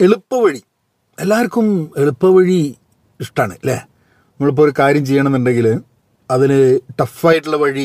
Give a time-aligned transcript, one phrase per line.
[0.00, 0.60] എളുപ്പവഴി.
[1.18, 2.58] എല്ലാവർക്കും എളുപ്പവഴി
[3.20, 3.76] ഇഷ്ടമാണ് അല്ലേ?
[4.40, 5.66] നമ്മളിപ്പോൾ ഒരു കാര്യം ചെയ്യണമെന്നുണ്ടെങ്കിൽ
[6.30, 6.58] അതിന്
[7.00, 7.84] ടഫായിട്ടുള്ള വഴി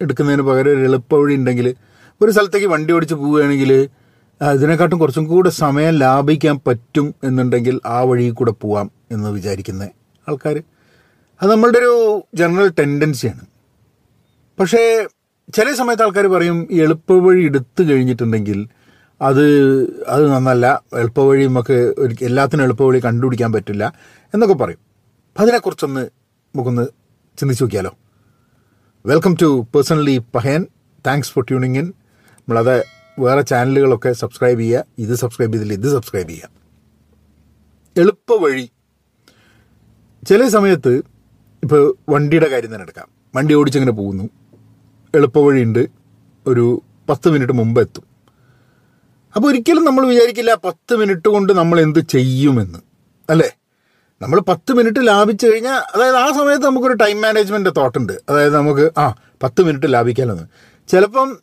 [0.00, 1.66] എടുക്കുന്നതിന് പകരം ഒരു എളുപ്പവഴി ഉണ്ടെങ്കിൽ
[2.20, 3.72] ഒരു സ്ഥലത്തേക്ക് വണ്ടി ഓടിച്ച് പോവുകയാണെങ്കിൽ
[4.40, 9.84] അതിനെക്കാട്ടും കുറച്ചും കൂടെ സമയം ലാഭിക്കാൻ പറ്റും എന്നുണ്ടെങ്കിൽ ആ വഴി കൂടെ പോവാം എന്ന് വിചാരിക്കുന്ന
[10.26, 10.56] ആൾക്കാർ
[11.40, 11.92] അത് നമ്മളുടെ ഒരു
[12.34, 13.44] ജനറൽ ടെൻഡൻസിയാണ്
[14.58, 14.82] പക്ഷേ
[15.54, 18.58] ചില സമയത്ത് ആൾക്കാർ പറയും ഈ എളുപ്പവഴി എടുത്തു കഴിഞ്ഞിട്ടുണ്ടെങ്കിൽ
[19.24, 19.44] അത്
[20.04, 20.82] അത് നന്നല്ല.
[20.96, 23.92] എളുപ്പവഴി നമുക്ക് എല്ലാത്തിനും എളുപ്പവഴി കണ്ടുപിടിക്കാൻ പറ്റില്ല
[24.34, 24.78] എന്നൊക്കെ പറയും.
[25.40, 26.86] അതിനെക്കുറിച്ചൊന്ന് നമുക്കൊന്ന്
[27.38, 27.94] ചിന്തിച്ച് നോക്കിയാലോ?
[29.06, 30.66] Welcome to personally Pahayan
[31.06, 31.92] thanks for tuning in
[32.38, 32.84] നമ്മളത്
[33.18, 34.84] വേറെ ചാനലുകളൊക്കെ സബ്സ്ക്രൈബ് ചെയ്യുക.
[34.98, 36.48] ഇത് സബ്സ്ക്രൈബ് ചെയ്തില്ല ഇത് സബ്സ്ക്രൈബ് ചെയ്യുക.
[37.96, 38.70] എളുപ്പവഴി.
[40.28, 41.02] ചില സമയത്ത്
[41.62, 43.08] ഇപ്പോൾ വണ്ടിയുടെ കാര്യം തന്നെ എടുക്കാം.
[43.34, 44.28] വണ്ടി ഓടിച്ചങ്ങനെ പോകുന്നു.
[45.14, 45.88] എളുപ്പവഴിയുണ്ട്.
[46.46, 48.13] ഒരു പത്ത് മിനിറ്റ് മുമ്പ് എത്തും
[49.36, 52.78] അപ്പോൾ ഒരിക്കലും നമ്മൾ വിചാരിക്കില്ല പത്ത് മിനിറ്റ് കൊണ്ട് നമ്മൾ എന്ത് ചെയ്യുമെന്ന്.
[53.30, 53.50] അല്ലേ?
[54.22, 58.12] നമ്മൾ പത്ത് മിനിറ്റ് ലാഭിച്ചു കഴിഞ്ഞാൽ അതായത് ആ സമയത്ത് നമുക്കൊരു ടൈം മാനേജ്മെന്റ് തോട്ടുണ്ട്.
[58.28, 60.42] അതായത് നമുക്ക് ആ പത്ത് മിനിറ്റ് ലാഭിക്കാമെന്ന്
[60.88, 61.38] ചിലപ്പം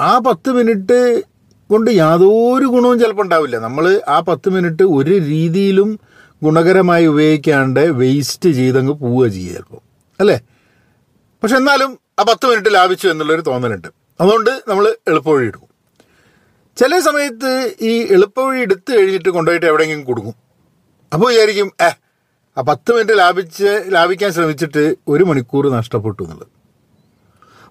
[0.00, 1.22] ആ പത്ത് മിനിറ്റ്
[1.70, 3.58] കൊണ്ട് യാതൊരു ഗുണവും ചിലപ്പോൾ ഉണ്ടാവില്ല.
[3.58, 6.00] നമ്മൾ ആ പത്ത് മിനിറ്റ് ഒരു രീതിയിലും
[6.42, 9.82] ഗുണകരമായി ഉപയോഗിക്കാണ്ട് വേസ്റ്റ് ചെയ്തങ്ങ് പോവുക ചെയ്യുക ചിലപ്പോൾ
[10.20, 10.40] അല്ലേ?
[11.42, 13.88] പക്ഷെ എന്നാലും ആ പത്ത് മിനിറ്റ് ലാഭിച്ചു എന്നുള്ളൊരു തോന്നലുണ്ട്.
[14.20, 15.61] അതുകൊണ്ട് നമ്മൾ എളുപ്പവഴി എടുക്കും
[16.76, 20.34] ചില സമയത്ത് ഈ എളുപ്പവഴി എടുത്തു കഴിഞ്ഞിട്ട് കൊണ്ടുപോയിട്ട് എവിടെയെങ്കിലും കൊടുക്കും.
[21.14, 21.90] അപ്പോൾ വിചാരിക്കും ഏ
[22.58, 26.48] ആ പത്ത് മിനിറ്റ് ലാഭിച്ച് ലാഭിക്കാൻ ശ്രമിച്ചിട്ട് ഒരു മണിക്കൂർ നഷ്ടപ്പെട്ടു എന്നുള്ളത്.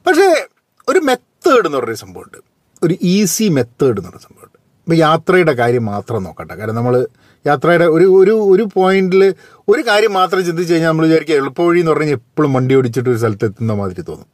[0.08, 0.48] പക്ഷേ
[0.88, 2.38] ഒരു മെത്തേഡ് എന്ന് പറയുന്ന സംഭവമുണ്ട്.
[2.84, 4.58] ഒരു ഈസി മെത്തേഡ് എന്ന് പറയുന്ന സംഭവമുണ്ട്.
[4.88, 6.56] ഇപ്പോൾ യാത്രയുടെ കാര്യം മാത്രം നോക്കട്ടെ.
[6.56, 7.08] കാരണം നമ്മൾ
[7.48, 9.36] യാത്രയുടെ ഒരു ഒരു ഒരു പോയിന്റിൽ
[9.68, 13.46] ഒരു കാര്യം മാത്രം ചിന്തിച്ച് കഴിഞ്ഞാൽ നമ്മൾ വിചാരിക്കുക എളുപ്പവഴി എന്ന് പറഞ്ഞാൽ എപ്പോഴും വണ്ടി ഓടിച്ചിട്ട് ഒരു സ്ഥലത്ത്
[13.46, 14.28] എത്തുന്ന മാതിരി തോന്നും.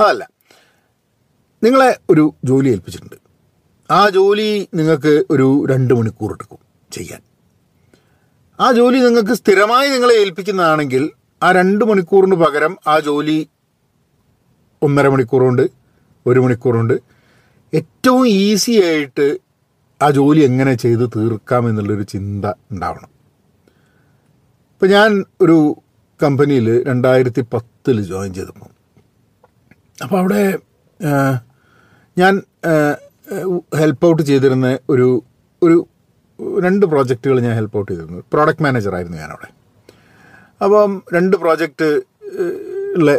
[0.00, 0.28] അതല്ല
[1.62, 3.21] നിങ്ങളെ ഒരു ജോലി ഏൽപ്പിച്ചിട്ടുണ്ട്.
[3.98, 6.60] ആ ജോലി നിങ്ങൾക്ക് ഒരു രണ്ട് മണിക്കൂർ എടുക്കും
[6.96, 7.20] ചെയ്യാൻ.
[8.58, 11.02] ആ ജോലി നിങ്ങൾക്ക് സ്ഥിരമായി നിങ്ങളെ ഏൽപ്പിക്കുന്നതാണെങ്കിൽ
[11.42, 13.38] ആ രണ്ട് മണിക്കൂറിന് പകരം ആ ജോലി
[14.82, 15.64] ഒന്നര മണിക്കൂറുണ്ട്
[16.26, 16.96] ഒരു മണിക്കൂറുണ്ട്.
[17.72, 19.26] ഏറ്റവും ഈസി ആയിട്ട്
[20.00, 23.10] ആ ജോലി എങ്ങനെ ചെയ്ത് തീർക്കാം എന്നുള്ളൊരു ചിന്ത ഉണ്ടാവണം.
[24.74, 25.10] ഇപ്പം ഞാൻ
[25.44, 25.58] ഒരു
[26.20, 28.70] കമ്പനിയിൽ രണ്ടായിരത്തി പത്തിൽ ജോയിൻ ചെയ്തപ്പോൾ
[30.04, 30.42] അപ്പോൾ അവിടെ
[32.16, 32.34] ഞാൻ
[33.80, 35.08] ഹെൽപ്പ് ഔട്ട് ചെയ്തിരുന്ന ഒരു
[35.66, 35.76] ഒരു
[36.64, 38.20] രണ്ട് പ്രോജക്റ്റുകൾ ഞാൻ ഹെൽപ്പ് ഔട്ട് ചെയ്തിരുന്നു.
[38.32, 39.48] പ്രോഡക്റ്റ് മാനേജറായിരുന്നു ഞാനവിടെ.
[40.64, 41.88] അപ്പം രണ്ട് പ്രോജക്റ്റ്
[42.96, 43.12] ഉള്ള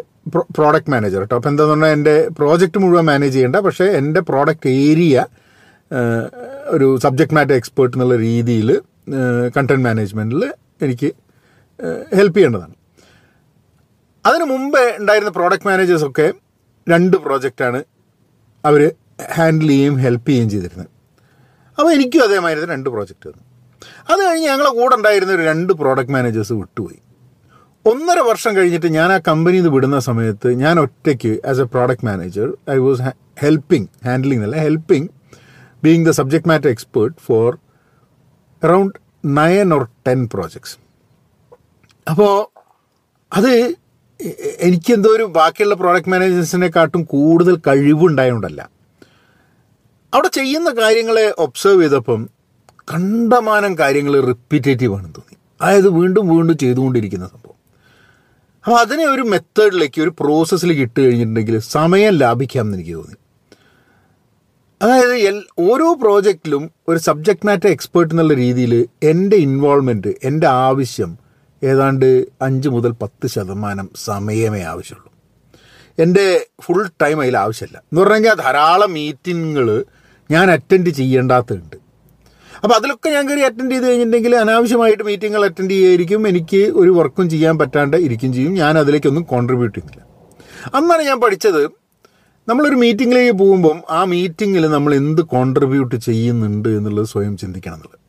[0.57, 3.57] പ്രോഡക്റ്റ് മാനേജർ കേട്ടോ അപ്പം എന്താന്ന് പറഞ്ഞാൽ എന്റെ പ്രോജക്റ്റ് മുഴുവൻ മാനേജ് ചെയ്യേണ്ട.
[3.67, 5.25] പക്ഷേ എന്റെ പ്രോഡക്റ്റ് ഏരിയ
[6.75, 8.69] ഒരു സബ്ജക്ട് മാറ്റർ എക്സ്പേർട്ട് എന്നുള്ള രീതിയിൽ
[9.55, 10.43] കണ്ടന്റ് മാനേജ്മെന്റിൽ
[10.85, 11.09] എനിക്ക്
[12.19, 12.75] ഹെൽപ്പ് ചെയ്യേണ്ടതാണ്.
[14.25, 16.27] അതിനു മുമ്പേ ഉണ്ടായിരുന്ന പ്രോഡക്റ്റ് മാനേജേഴ്സൊക്കെ
[16.87, 17.79] രണ്ട് പ്രോജക്റ്റാണ്
[18.63, 18.81] അവർ
[19.19, 20.89] ഹാൻഡിൽ ചെയ്യുകയും ഹെൽപ്പ് ചെയ്യുകയും ചെയ്തിരുന്നത്.
[21.77, 23.43] അപ്പോൾ എനിക്കും അതേമാതിരി രണ്ട് പ്രോജക്റ്റ് തന്നു
[24.11, 26.99] അത് കഴിഞ്ഞ് ഞങ്ങളെ കൂടെ ഉണ്ടായിരുന്ന ഒരു രണ്ട് പ്രോഡക്റ്റ് മാനേജേഴ്സ് വിട്ടുപോയി.
[27.85, 32.47] ഒന്നര വർഷം കഴിഞ്ഞിട്ട് ഞാൻ ആ കമ്പനിയിൽ നിന്ന് വിടുന്ന സമയത്ത് ഞാൻ ഒറ്റയ്ക്ക് as a product manager
[32.71, 33.01] I was
[33.43, 35.09] helping handling അല്ല helping
[35.83, 37.49] being the subject matter expert for
[38.61, 38.97] around
[39.39, 40.75] nine or ten projects
[42.07, 42.33] അപ്പോൾ
[43.31, 43.51] അത്
[44.59, 48.61] എനിക്കെന്തോ ഒരു ബാക്കിയുള്ള പ്രോഡക്റ്റ് മാനേജേഴ്സിനെക്കാട്ടും കൂടുതൽ കഴിവുണ്ടായതുകൊണ്ടല്ല
[50.13, 52.29] അവിടെ ചെയ്യുന്ന കാര്യങ്ങളെ ഒബ്സർവ് ചെയ്തപ്പം
[52.93, 55.37] കണ്ടമാനം കാര്യങ്ങൾ റിപ്പീറ്റേറ്റീവ് ആണെന്ന് തോന്നി.
[55.61, 57.55] അതായത് വീണ്ടും വീണ്ടും ചെയ്തുകൊണ്ടിരിക്കുന്ന സംഭവം.
[58.65, 63.15] അപ്പോൾ അതിനെ ഒരു മെത്തേഡിലേക്ക് ഒരു പ്രോസസ്സിലേക്ക് ഇട്ട് കഴിഞ്ഞിട്ടുണ്ടെങ്കിൽ സമയം ലാഭിക്കാം എന്ന് എനിക്ക് തോന്നി.
[64.81, 71.17] അതായത് എൽ ഓരോ പ്രോജക്റ്റിലും ഒരു സബ്ജക്ട് മാറ്റർ എക്സ്പേർട്ട് എന്നുള്ള രീതിയിൽ എന്റെ ഇൻവോൾവ്മെന്റ് എന്റെ ആവശ്യം
[71.63, 75.13] ഏതാണ്ട് അഞ്ച് മുതൽ പത്ത് ശതമാനം സമയമേ ആവശ്യമുള്ളൂ.
[75.99, 77.77] എന്റെ ഫുൾ ടൈം അതിൽ ആവശ്യമില്ല.
[77.77, 79.85] എന്ന് പറഞ്ഞു കഴിഞ്ഞാൽ ധാരാളം മീറ്റിങ്ങുകൾ
[80.33, 81.77] ഞാൻ അറ്റൻഡ് ചെയ്യേണ്ടാത്തതുണ്ട്.
[82.63, 86.27] അപ്പോൾ അതിലൊക്കെ ഞാൻ കയറി അറ്റൻഡ് ചെയ്ത് കഴിഞ്ഞിട്ടുണ്ടെങ്കിൽ അനാവശ്യമായിട്ട് മീറ്റിങ്ങുകൾ അറ്റൻഡ് ചെയ്യായിരിക്കും.
[86.27, 88.53] എനിക്ക് ഒരു വർക്കും ചെയ്യാൻ പറ്റാണ്ട് ഇരിക്കും ചെയ്യും.
[88.53, 90.03] ഞാൻ അതിലേക്കൊന്നും കോൺട്രിബ്യൂട്ട് ചെയ്യുന്നില്ല.
[90.75, 91.63] അന്നാണ് ഞാൻ പഠിച്ചത്.
[92.47, 97.99] നമ്മളൊരു മീറ്റിങ്ങിലേക്ക് പോകുമ്പം ആ മീറ്റിങ്ങിൽ നമ്മൾ എന്ത് കോൺട്രിബ്യൂട്ട് ചെയ്യുന്നുണ്ട് എന്നുള്ളത് സ്വയം ചിന്തിക്കണം എന്നുള്ളത്.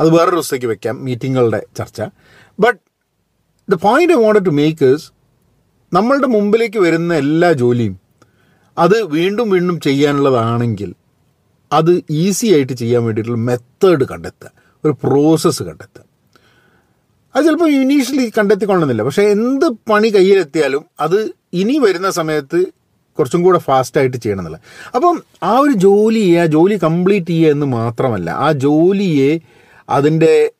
[0.00, 2.02] അത് വേറൊരു ദിവസത്തേക്ക് വെക്കാം മീറ്റിങ്ങുകളുടെ ചർച്ച.
[2.60, 2.78] But
[3.68, 5.06] the point I want to makers
[5.92, 7.94] നമ്മളുടെ മുമ്പിലേക്ക് വരുന്ന എല്ലാ ജോലിയും
[8.78, 10.94] അത് വീണ്ടും വീണ്ടും ചെയ്യാനുള്ളതാണെങ്കിൽ
[11.72, 14.50] അത് ഈസി ആയിട്ട് ചെയ്യാൻ വേണ്ടിയിട്ടുള്ള മെത്തേഡ് കണ്ടെത്തുക.
[14.84, 16.04] ഒരു പ്രോസസ്സ് കണ്ടെത്തുക.
[17.34, 21.18] അത് ചിലപ്പോൾ ഇനീഷ്യലി കണ്ടെത്തിക്കൊള്ളുന്നില്ല പക്ഷേ എന്ത് പണി കയ്യിലെത്തിയാലും അത്
[21.52, 22.60] ഇനി വരുന്ന സമയത്ത്
[23.18, 24.58] കുറച്ചും കൂടെ ഫാസ്റ്റായിട്ട് ചെയ്യണം എന്നുള്ള
[24.94, 29.30] അപ്പം ആ ഒരു ജോലി ആ ജോലി കംപ്ലീറ്റ് ചെയ്യുക എന്ന് മാത്രമല്ല ആ ജോലിയെ
[29.88, 30.52] അതിന്റെ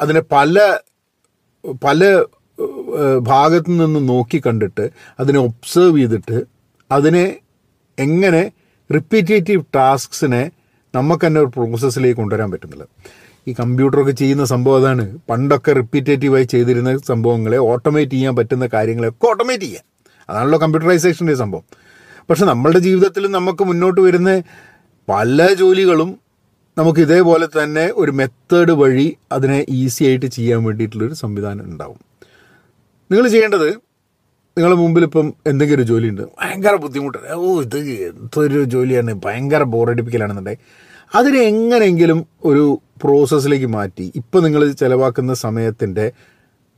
[0.00, 0.58] അതിനെ പല
[1.82, 2.00] പല
[3.18, 6.38] ഭാഗത്തു നിന്ന് നോക്കി കണ്ടിട്ട് അതിനെ ഒബ്സേർവ് ചെയ്തിട്ട്
[6.90, 7.24] അതിനെ
[7.98, 8.42] എങ്ങനെ
[8.92, 10.50] റിപ്പീറ്റേറ്റീവ് ടാസ്ക്സിനെ
[10.94, 12.84] നമുക്ക് തന്നെ ഒരു പ്രോസസ്സിലേക്ക് കൊണ്ടുവരാൻ പറ്റുന്നില്ല.
[13.48, 15.18] ഈ കമ്പ്യൂട്ടറൊക്കെ ചെയ്യുന്ന സംഭവം അതാണ്.
[15.30, 19.82] പണ്ടൊക്കെ റിപ്പീറ്റേറ്റീവായി ചെയ്തിരുന്ന സംഭവങ്ങളെ ഓട്ടോമേറ്റ് ചെയ്യാൻ പറ്റുന്ന കാര്യങ്ങളെയൊക്കെ ഓട്ടോമേറ്റ് ചെയ്യാം
[20.30, 21.62] അതാണല്ലോ കമ്പ്യൂട്ടറൈസേഷന്റെ സംഭവം.
[22.30, 24.42] പക്ഷെ നമ്മളുടെ ജീവിതത്തിൽ നമുക്ക് മുന്നോട്ട് വരുന്ന
[25.08, 26.18] പല ജോലികളും
[26.78, 31.98] നമുക്ക് ഇതേപോലെ തന്നെ ഒരു മെത്തേഡ് വഴി അതിനെ ഈസി ആയിട്ട് ചെയ്യാൻ വേണ്ടിയിട്ടുള്ളൊരു സംവിധാനം ഉണ്ടാവും.
[33.10, 33.93] നിങ്ങൾ ചെയ്യേണ്ടത്
[34.58, 37.32] നിങ്ങളുടെ മുമ്പിൽ ഇപ്പം എന്തെങ്കിലും ഒരു ജോലി ഉണ്ട് ഭയങ്കര ബുദ്ധിമുട്ടാണ്.
[37.32, 40.62] ഓ ഇത് എന്തൊരു ജോലിയാണ് ഭയങ്കര ബോറടിപ്പിക്കലാണെന്നുണ്ടെങ്കിൽ
[41.14, 46.12] അതിനെ എങ്ങനെയെങ്കിലും ഒരു പ്രോസസ്സിലേക്ക് മാറ്റി ഇപ്പം നിങ്ങൾ ചിലവാക്കുന്ന സമയത്തിന്റെ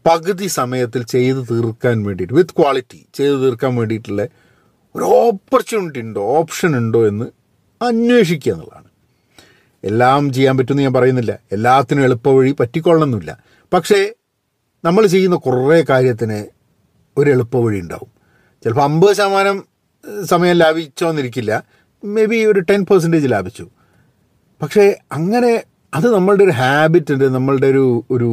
[0.07, 4.29] പകുതി സമയത്തിൽ ചെയ്ത് തീർക്കാൻ വേണ്ടിയിട്ട് വിത്ത് ക്വാളിറ്റി ചെയ്ത് തീർക്കാൻ വേണ്ടിയിട്ടുള്ള
[4.97, 7.25] ഒരു ഓപ്പർച്യൂണിറ്റി ഉണ്ടോ ഓപ്ഷൻ ഉണ്ടോ എന്ന്
[7.83, 8.89] അന്വേഷിക്കുക എന്നുള്ളതാണ്.
[9.85, 11.39] എല്ലാം ചെയ്യാൻ പറ്റുമെന്ന് ഞാൻ പറയുന്നില്ല.
[11.53, 13.39] എല്ലാത്തിനും എളുപ്പവഴി പറ്റിക്കൊള്ളണമെന്നില്ല.
[13.73, 14.15] പക്ഷേ
[14.85, 16.56] നമ്മൾ ചെയ്യുന്ന കുറേ കാര്യത്തിന്
[17.19, 18.11] ഒരു എളുപ്പവഴി ഉണ്ടാവും.
[18.63, 19.57] ചിലപ്പോൾ അമ്പത് ശതമാനം
[20.25, 21.53] സമയം ലാഭിച്ചോന്നിരിക്കില്ല.
[22.03, 23.67] മേ ബി ഒരു ടെൻ പെർസെന്റേജ് ലാഭിച്ചു.
[24.63, 25.53] പക്ഷേ അങ്ങനെ
[25.95, 28.31] അത് നമ്മളുടെ ഒരു ഹാബിറ്റിന്റെ നമ്മളുടെ ഒരു ഒരു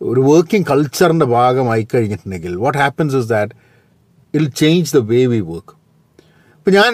[0.00, 3.54] ഒരു വർക്കിംഗ് കൾച്ചറിന്റെ ഭാഗമായി കഴിഞ്ഞിട്ടുണ്ടെങ്കിൽ what happens is that
[4.34, 5.74] I'll change the way we work
[6.58, 6.92] ഇപ്പം ഞാൻ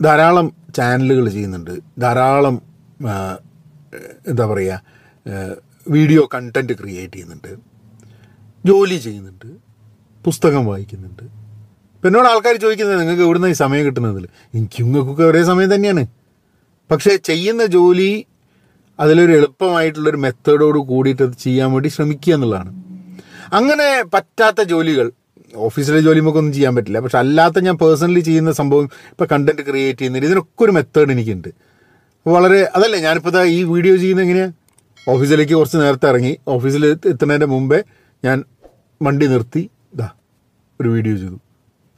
[0.00, 0.46] ധാരാളം
[0.76, 2.56] ചാനലുകൾ ചെയ്യുന്നുണ്ട് ധാരാളം
[4.28, 4.80] എന്താ പറയുക
[5.88, 7.52] വീഡിയോ കണ്ടന്റ് ക്രിയേറ്റ് ചെയ്യുന്നുണ്ട്
[8.64, 9.63] ജോലി ചെയ്യുന്നുണ്ട്.
[10.24, 11.24] പുസ്തകം വായിക്കുന്നുണ്ട്.
[11.94, 14.24] ഇപ്പം എന്നോട് ആൾക്കാർ ചോദിക്കുന്നത് നിങ്ങൾക്ക് എവിടുന്ന ഈ സമയം കിട്ടുന്നതിൽ
[14.54, 16.04] എനിക്ക് നിങ്ങൾക്കൊക്കെ ഒരേ സമയം തന്നെയാണ്.
[16.90, 18.26] പക്ഷേ ചെയ്യുന്ന ജോലി
[19.00, 22.70] അതിലൊരു എളുപ്പമായിട്ടുള്ളൊരു മെത്തേഡോട് കൂടിയിട്ട് അത് ചെയ്യാൻ വേണ്ടി ശ്രമിക്കുക എന്നുള്ളതാണ്.
[23.52, 25.12] അങ്ങനെ പറ്റാത്ത ജോലികൾ
[25.54, 27.00] ഓഫീസിലെ ജോലി നമുക്കൊന്നും ചെയ്യാൻ പറ്റില്ല.
[27.00, 31.48] പക്ഷെ അല്ലാത്ത ഞാൻ പേഴ്സണലി ചെയ്യുന്ന സംഭവം ഇപ്പോൾ കണ്ടന്റ് ക്രിയേറ്റ് ചെയ്യുന്നതിന് ഇതിനൊക്കെ ഒരു മെത്തേഡ് എനിക്കുണ്ട്.
[32.26, 34.52] വളരെ അതല്ലേ ഞാനിപ്പോൾ ഈ വീഡിയോ ചെയ്യുന്ന എങ്ങനെയാണ്
[35.08, 37.80] ഓഫീസിലേക്ക് കുറച്ച് നേരത്തെ ഇറങ്ങി ഓഫീസിൽ എത്തുന്നതിന്റെ മുമ്പേ
[38.24, 38.44] ഞാൻ
[39.02, 40.08] വണ്ടി നിർത്തി ഇതാ
[40.80, 41.38] ഒരു വീഡിയോ ചെയ്തു.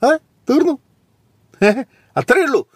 [0.06, 0.16] ഏ
[0.50, 0.78] തീർന്നു.
[2.16, 2.66] അത്രയേ ഉള്ളൂ.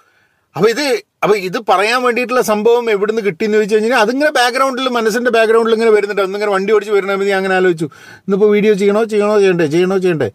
[0.56, 5.72] അപ്പോൾ ഇത് അപ്പോൾ ഇത് പറയാൻ വേണ്ടിയിട്ടുള്ള സംഭവം എവിടുന്ന് കിട്ടിയെന്ന് ചോദിച്ചു കഴിഞ്ഞാൽ അതിങ്ങനെ ബാക്ക്ഗ്രൗണ്ടിൽ മനസ്സിന്റെ ബാക്ക്ഗ്രൗണ്ടിൽ
[5.72, 6.22] ഇങ്ങനെ വരുന്നുണ്ട്.
[6.22, 7.84] അതിങ്ങനെ വണ്ടി ഓടിച്ച് വരണമെന്ന് ഞാൻ അങ്ങനെ ആലോചിച്ചു.
[8.18, 10.30] ഇന്നിപ്പോൾ വീഡിയോ ചെയ്യണോ ചെയ്യണോ ചെയ്യണ്ടേ ചെയ്യണോ ചെയ്യണ്ടേ?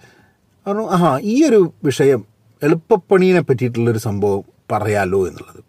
[0.67, 2.25] പറഞ്ഞു ആഹാ ഈ ഒരു വിഷയം
[2.63, 5.61] എളുപ്പപ്പണീനെ പറ്റിയിട്ടുള്ളൊരു സംഭവം പറയാലോ എന്നുള്ളത്.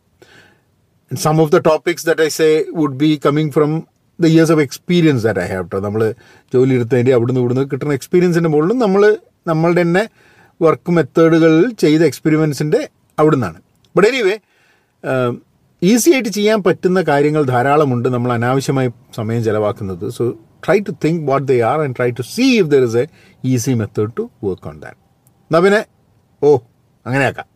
[1.16, 3.86] Some of the topics that I say would be coming from
[4.20, 6.02] the years of experience that I have to നമ്മൾ
[6.54, 9.02] ജോലി എടുത്തതിന്റെ അവിടുന്ന് ഇവിടുന്ന് കിട്ടുന്ന എക്സ്പീരിയൻസിന്റെ മുകളിലും നമ്മൾ
[9.50, 10.04] നമ്മളുടെ തന്നെ
[10.62, 12.80] വർക്ക് മെത്തേഡുകളിൽ ചെയ്ത എക്സ്പെരിമെൻസിന്റെ
[13.20, 13.58] അവിടുന്നാണ്.
[13.96, 14.36] ബട്ട് എനിവേ
[15.82, 20.06] ഈസി ആയിട്ട് ചെയ്യാൻ പറ്റുന്ന കാര്യങ്ങൾ ധാരാളമുണ്ട് നമ്മൾ അനാവശ്യമായി സമയം ചിലവാക്കുന്നത്.
[20.16, 20.24] So
[20.64, 23.04] try to think what they are and try to see if there is a
[23.44, 24.98] easy method to work on that
[25.48, 25.82] എന്നാൽ പിന്നെ
[26.42, 26.50] ഓ
[27.06, 27.46] അങ്ങനെയാക്കാം.